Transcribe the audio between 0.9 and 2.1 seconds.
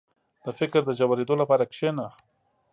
ژورېدو لپاره کښېنه.